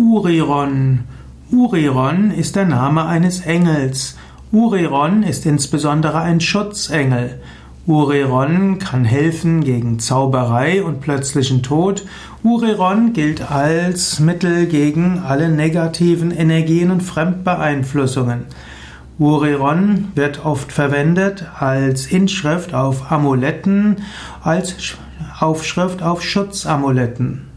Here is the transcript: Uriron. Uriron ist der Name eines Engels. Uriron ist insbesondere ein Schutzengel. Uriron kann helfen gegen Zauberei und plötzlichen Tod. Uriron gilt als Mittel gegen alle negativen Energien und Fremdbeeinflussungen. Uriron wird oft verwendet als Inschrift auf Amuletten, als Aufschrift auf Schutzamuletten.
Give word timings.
Uriron. 0.00 1.00
Uriron 1.52 2.30
ist 2.30 2.56
der 2.56 2.64
Name 2.64 3.04
eines 3.04 3.42
Engels. 3.42 4.16
Uriron 4.50 5.22
ist 5.22 5.44
insbesondere 5.44 6.20
ein 6.20 6.40
Schutzengel. 6.40 7.38
Uriron 7.86 8.78
kann 8.78 9.04
helfen 9.04 9.62
gegen 9.62 9.98
Zauberei 9.98 10.82
und 10.82 11.02
plötzlichen 11.02 11.62
Tod. 11.62 12.06
Uriron 12.42 13.12
gilt 13.12 13.50
als 13.50 14.20
Mittel 14.20 14.68
gegen 14.68 15.18
alle 15.18 15.50
negativen 15.50 16.30
Energien 16.30 16.90
und 16.90 17.02
Fremdbeeinflussungen. 17.02 18.46
Uriron 19.18 20.12
wird 20.14 20.46
oft 20.46 20.72
verwendet 20.72 21.44
als 21.58 22.06
Inschrift 22.06 22.72
auf 22.72 23.12
Amuletten, 23.12 23.96
als 24.42 24.96
Aufschrift 25.38 26.02
auf 26.02 26.22
Schutzamuletten. 26.22 27.49